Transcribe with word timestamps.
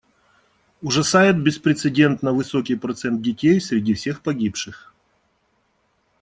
Ужасает 0.81 1.39
беспрецедентно 1.43 2.31
высокий 2.33 2.73
процент 2.73 3.21
детей 3.21 3.61
среди 3.61 3.93
всех 3.93 4.23
погибших. 4.23 4.95